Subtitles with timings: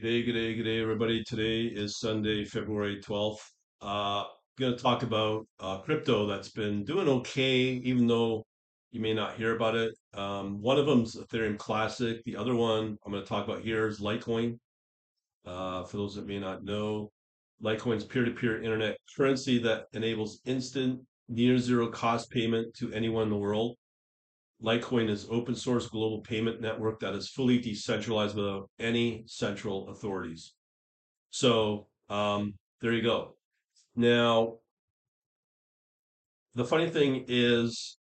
[0.00, 1.22] G'day, g'day, g'day, everybody.
[1.22, 3.40] Today is Sunday, February 12th.
[3.82, 4.24] Uh,
[4.58, 8.42] going to talk about uh, crypto that's been doing okay, even though
[8.92, 9.92] you may not hear about it.
[10.14, 12.24] Um, one of them's Ethereum Classic.
[12.24, 14.56] The other one I'm going to talk about here is Litecoin.
[15.44, 17.10] Uh, for those that may not know,
[17.62, 23.36] Litecoin's peer-to-peer internet currency that enables instant, near zero cost payment to anyone in the
[23.36, 23.76] world.
[24.62, 30.52] Litecoin is open source global payment network that is fully decentralized without any central authorities.
[31.30, 33.36] So um, there you go.
[33.96, 34.58] Now,
[36.54, 37.96] the funny thing is,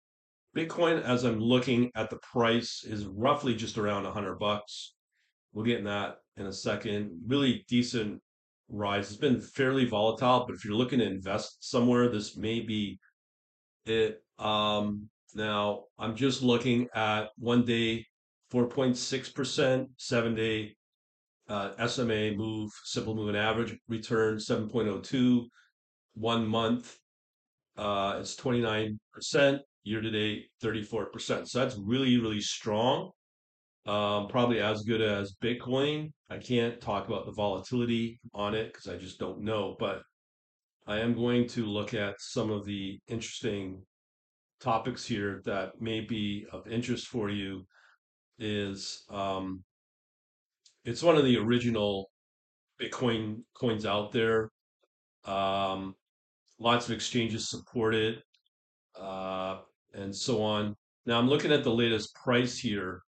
[0.57, 4.95] Bitcoin, as I'm looking at the price, is roughly just around 100 bucks.
[5.53, 7.21] We'll get in that in a second.
[7.27, 8.21] Really decent
[8.69, 9.09] rise.
[9.11, 12.99] It's been fairly volatile, but if you're looking to invest somewhere, this may be
[13.87, 14.23] it.
[14.39, 18.07] Um, now, I'm just looking at one day,
[18.53, 20.75] 4.6%, seven day
[21.49, 25.47] uh, SMA move, simple moving average return 7.02,
[26.15, 26.99] one month
[27.79, 28.99] uh, it's 29%,
[29.85, 31.49] year to date 34%.
[31.49, 33.13] So that's really, really strong.
[33.87, 36.13] Um, probably as good as Bitcoin.
[36.29, 40.03] I can't talk about the volatility on it because I just don't know, but
[40.87, 43.81] I am going to look at some of the interesting
[44.61, 47.67] topics here that may be of interest for you
[48.39, 49.63] is um,
[50.85, 52.11] it's one of the original
[52.81, 54.51] Bitcoin coins out there.
[55.25, 55.95] Um,
[56.59, 58.23] lots of exchanges support it,
[58.99, 59.59] uh,
[59.95, 60.77] and so on.
[61.07, 63.03] Now I'm looking at the latest price here,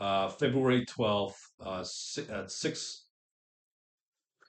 [0.00, 1.34] uh, February 12th
[1.64, 1.84] uh,
[2.30, 3.06] at 6,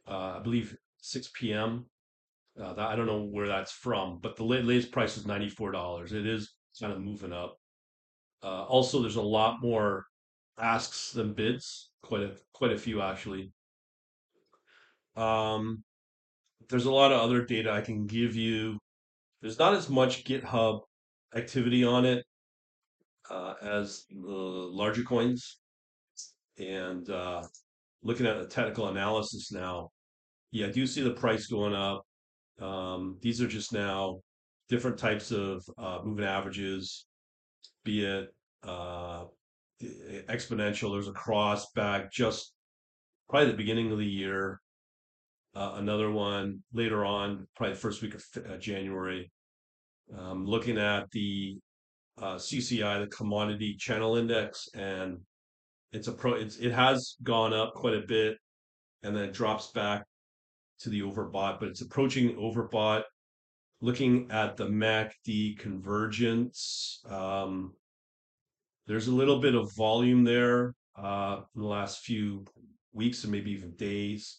[0.07, 1.85] uh, I believe 6 p.m.
[2.61, 6.13] Uh, that, I don't know where that's from, but the latest price is $94.
[6.13, 7.57] It is kind of moving up.
[8.43, 10.05] Uh, also, there's a lot more
[10.59, 13.51] asks than bids, quite a quite a few actually.
[15.15, 15.83] Um,
[16.69, 18.77] there's a lot of other data I can give you.
[19.41, 20.81] There's not as much GitHub
[21.35, 22.25] activity on it
[23.29, 25.59] uh, as the larger coins.
[26.57, 27.43] And uh,
[28.03, 29.89] looking at the technical analysis now,
[30.51, 32.05] yeah, I do see the price going up.
[32.59, 34.21] Um, these are just now
[34.69, 37.05] different types of uh, moving averages,
[37.83, 38.33] be it
[38.63, 39.25] uh,
[39.83, 40.93] exponential.
[40.93, 42.53] There's a cross back just
[43.29, 44.61] probably the beginning of the year.
[45.55, 49.31] Uh, another one later on, probably the first week of uh, January.
[50.17, 51.57] Um, looking at the
[52.21, 55.19] uh, CCI, the Commodity Channel Index, and
[55.91, 56.33] it's a pro.
[56.33, 58.37] It's, it has gone up quite a bit,
[59.03, 60.03] and then it drops back
[60.79, 63.03] to the overbought, but it's approaching overbought.
[63.81, 67.73] Looking at the MACD convergence, um,
[68.87, 72.45] there's a little bit of volume there uh, in the last few
[72.93, 74.37] weeks and maybe even days.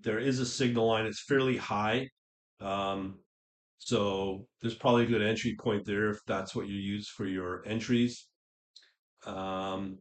[0.00, 1.06] There is a signal line.
[1.06, 2.08] It's fairly high.
[2.60, 3.18] Um,
[3.78, 7.62] so there's probably a good entry point there if that's what you use for your
[7.66, 8.28] entries.
[9.26, 9.98] Um,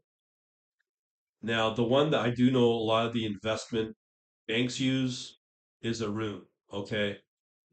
[1.41, 3.95] now, the one that I do know a lot of the investment
[4.47, 5.37] banks use
[5.81, 6.41] is Aroon.
[6.71, 7.17] Okay.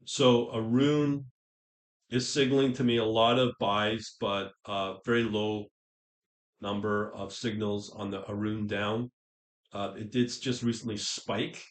[0.05, 1.25] So Aroon
[2.09, 5.65] is signaling to me a lot of buys, but a very low
[6.61, 9.11] number of signals on the Aroon down.
[9.73, 11.63] Uh, it did just recently spike,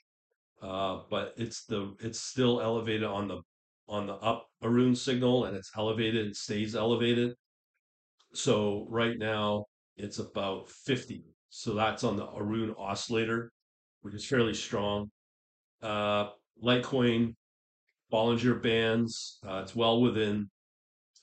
[0.63, 3.41] uh, but it's the it's still elevated on the
[3.89, 6.27] on the up Aroon signal, and it's elevated.
[6.27, 7.35] It stays elevated.
[8.35, 9.67] So right now
[9.97, 11.25] it's about 50.
[11.51, 13.53] So that's on the Aroon oscillator,
[14.05, 15.11] which is fairly strong.
[15.83, 16.29] Uh,
[16.63, 17.35] Litecoin
[18.13, 19.39] Bollinger Bands.
[19.47, 20.51] Uh, it's well within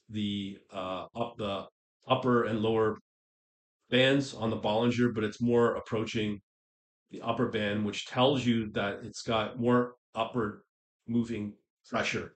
[0.09, 1.67] the uh, up the
[2.07, 2.97] upper and lower
[3.91, 6.39] bands on the Bollinger, but it's more approaching
[7.11, 10.61] the upper band, which tells you that it's got more upward
[11.07, 11.53] moving
[11.87, 12.33] pressure.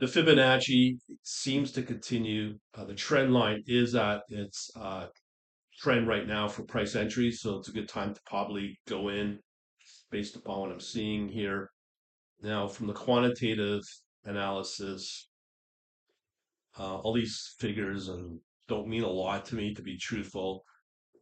[0.00, 2.58] The Fibonacci seems to continue.
[2.74, 5.06] Uh, the trend line is at its uh,
[5.78, 9.38] trend right now for price entries, so it's a good time to probably go in
[10.10, 11.70] based upon what I'm seeing here.
[12.42, 13.82] Now, from the quantitative
[14.24, 15.28] analysis,
[16.78, 20.64] uh, all these figures and don't mean a lot to me, to be truthful.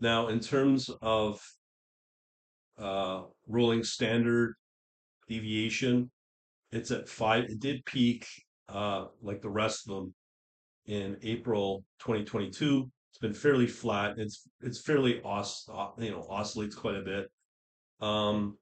[0.00, 1.40] Now, in terms of
[2.78, 4.54] uh, rolling standard
[5.28, 6.10] deviation,
[6.72, 7.44] it's at five.
[7.44, 8.26] It did peak
[8.68, 10.14] uh, like the rest of them
[10.86, 12.90] in April 2022.
[13.14, 14.18] It's been fairly flat.
[14.18, 15.68] It's it's fairly os
[15.98, 17.30] you know oscillates quite a bit.
[18.00, 18.58] Um,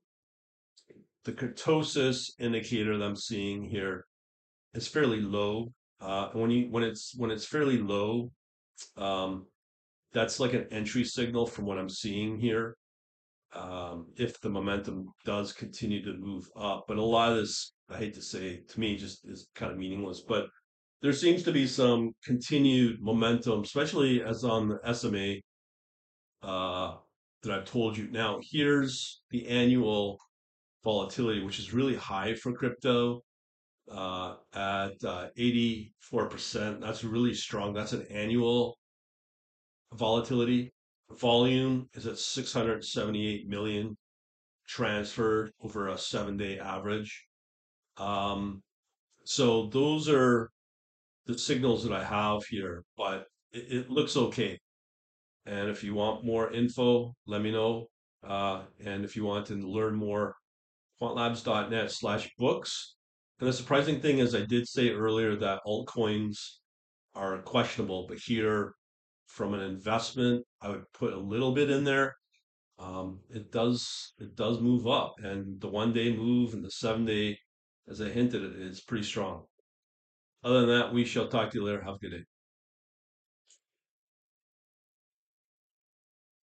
[1.25, 4.06] the kurtosis indicator that I'm seeing here
[4.75, 5.72] is fairly low.
[6.00, 8.31] Uh, when you when it's when it's fairly low,
[8.96, 9.46] um,
[10.12, 12.76] that's like an entry signal from what I'm seeing here.
[13.55, 16.84] um, if the momentum does continue to move up.
[16.88, 19.78] But a lot of this, I hate to say, to me, just is kind of
[19.78, 20.20] meaningless.
[20.20, 20.46] But
[21.02, 25.37] there seems to be some continued momentum, especially as on the SMA
[26.43, 26.96] uh,
[27.43, 28.08] that I've told you.
[28.10, 30.19] Now, here's the annual
[30.84, 33.20] volatility, which is really high for crypto
[33.90, 36.81] uh, at uh, 84%.
[36.81, 37.75] That's really strong.
[37.75, 38.78] That's an annual
[39.93, 40.72] volatility.
[41.10, 43.96] Volume is at 678 million
[44.69, 47.26] transferred over a seven day average.
[47.96, 48.62] Um,
[49.25, 50.51] so those are
[51.26, 54.58] the signals that I have here, but it, it looks okay.
[55.46, 57.88] And if you want more info, let me know.
[58.26, 60.36] Uh, and if you want to learn more,
[61.00, 62.94] quantlabs.net slash books.
[63.40, 66.38] And the surprising thing is, I did say earlier that altcoins
[67.14, 68.74] are questionable, but here,
[69.26, 72.14] from an investment, I would put a little bit in there.
[72.78, 77.04] Um, it does it does move up, and the one day move and the seven
[77.04, 77.38] day,
[77.88, 79.44] as I hinted, is pretty strong.
[80.44, 81.83] Other than that, we shall talk to you later.
[81.83, 82.25] Have a good day.